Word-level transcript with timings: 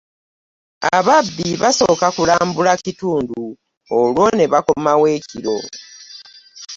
Ababbi 0.97 1.47
basooka 1.61 2.07
kulambula 2.15 2.71
kitundu 2.83 3.41
olwo 3.99 4.25
ne 4.35 4.45
bakomawo 4.51 5.05
ekiro. 5.17 5.57